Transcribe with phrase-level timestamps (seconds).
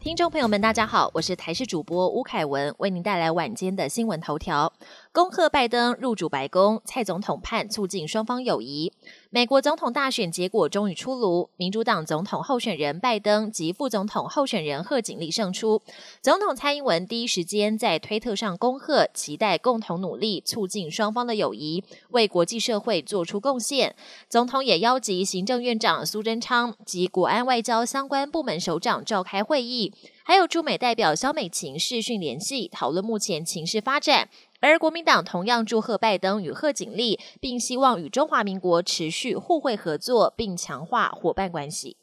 [0.00, 4.72] 听众朋友们，大家好，我是台视主播吴凯文，为您带来晚间的新闻头条。
[5.12, 8.94] 恭贺拜登入主白宫，蔡总统盼促进双方友谊。
[9.32, 15.80] 美国总统大选结果终于出炉，民主党总统候选人拜登及副总统候选人贺锦丽胜出。
[16.20, 23.94] 总统蔡英文第一时间在推特上恭贺，期待共同努力促进双方的友谊，为国际社会做出贡献。
[24.28, 34.28] 总统也邀集行政院长苏贞昌及国安外交相关部门首长召开会议，还有驻美代表肖美琴视讯联系，讨论目前情势发展。
[34.60, 41.96] 而国民党同样祝贺拜登与贺锦丽，并希望与中华民国持续互惠合作，并强化伙伴关系。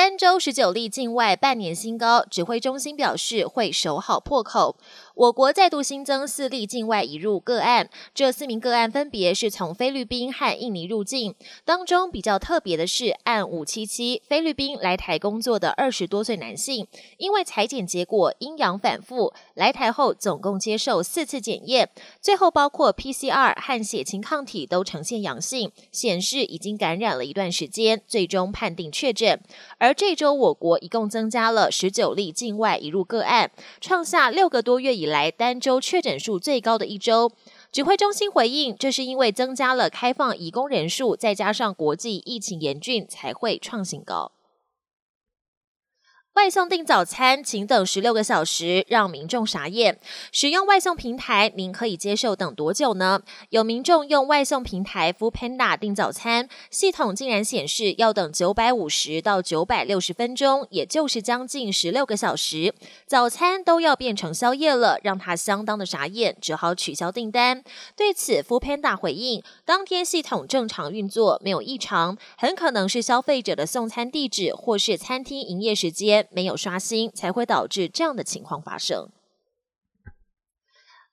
[0.00, 4.78] 单周十九例境外半年新高，指挥中心表示会守好破口。
[5.14, 11.34] 我国再度新增四例境外移入个案，这四名个案分别是从菲律宾和印尼入境。
[11.66, 16.86] 当中比较特别的是，按五七七菲律宾来台工作的二十多岁男性，
[17.18, 21.90] 因为裁剪结果阴阳反复，来台后总共接受四次检验，
[22.22, 29.38] 最后包括 PCR 和血清抗体都呈现阳性，显示已经感染了一段时间，最终判定确诊。
[29.76, 35.04] 而而这周我国一共增加了十九例境外移入个案，创下六个多月以。
[35.04, 37.32] 来单周确诊数最高的一周，
[37.72, 44.30] 指挥中心回应，这是因为增加了开放移工人数，再加上国际疫情严峻，才会创新高。
[46.34, 49.98] 外送订早餐，请等十六个小时，让民众傻眼。
[50.30, 53.20] 使用外送平台，您可以接受等多久呢？
[53.48, 62.72] 有民众用外送平台 Food Panda 订早餐，系统竟然显示要等九百五十到九百六十分钟，也就是将近十六个小时，
[63.06, 67.62] 早餐都要变成宵夜了，让他相当的傻眼，只好取消订单。
[67.96, 76.19] 对此，Food Panda 回应，当天系统正常运作，没有异常，很可能是消费者的送餐地址或是餐厅营业时间。
[76.30, 79.08] 没有刷新，才会导致这样的情况发生。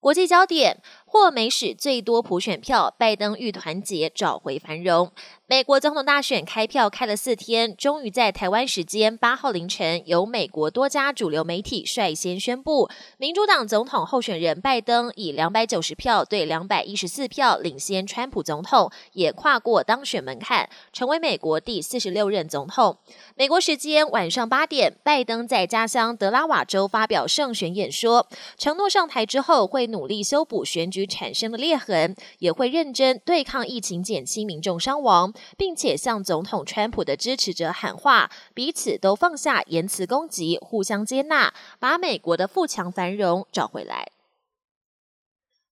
[0.00, 0.80] 国际焦点。
[1.10, 5.10] 获美史最多普选票，拜登欲团结找回繁荣。
[5.46, 22.98] 美国总统大选开票开了四天，终于在台湾时间八号凌晨，由美国多家主流媒体率先宣布，民主党总统候选人拜登以两百九十票对两百一十四票领先川普总统，也跨过当选门槛，成为美国第四十六任总统。
[23.34, 30.97] 美国时间晚上八点，拜登在家乡德拉瓦州发表胜选演说，承诺上台之后会努力修补选举。
[31.06, 44.17] 产生的裂痕，也会认真对抗疫情，减轻民众伤亡，并且向总统川普的支持者喊话，彼此都放下言辞攻击，互相接纳，把美国的富强繁荣找回来。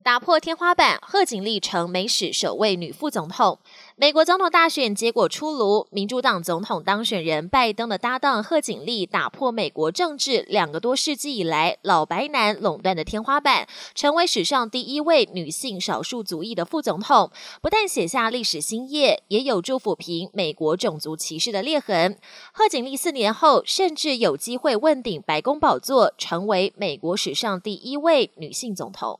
[0.06, 3.58] 打破天花板，贺锦丽成美史首位女副总统。
[3.96, 17.32] 美国总统大选结果出炉，民主党总统当选人拜登的搭档贺锦丽打破美国政治两个多世纪以来老白男垄断的天花板，成为史上第一位女性少数族裔的副总统。
[17.60, 22.16] 不但写下历史新页，也有助抚平美国种族歧视的裂痕。
[22.52, 29.18] 贺锦丽四年后，甚至有机会问鼎白宫宝座，成为美国史上第一位女性总统。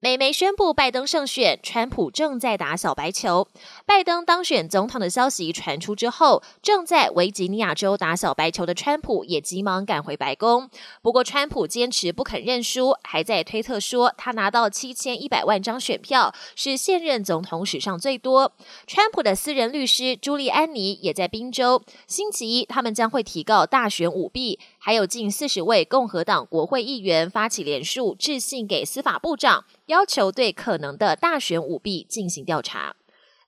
[0.00, 3.48] 美媒宣布拜登胜选，川普正在打小白球。
[3.84, 10.70] 拜登当选总统的消息传出之后，正在维吉尼亚州打小白球的川普也急忙赶回白宫。
[11.02, 18.52] 不过，川普坚持不肯认输，还在推特说他拿到七千一百万张选票，是现任总统史上最多。
[18.86, 24.60] 川普的私人律师朱利安尼也在宾州，星期一他们将会提告大选舞弊。
[24.78, 32.94] 还有近四十位共和党国会议员发起联署，致信给司法部长，要求对可能的大选舞弊进行调查。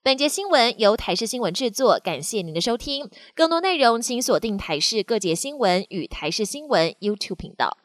[0.03, 3.11] 本节新闻由台视新闻制作，感谢您的收听。
[3.35, 7.77] 更多内容请锁定台视各节新闻与台视新闻 YouTube 频道。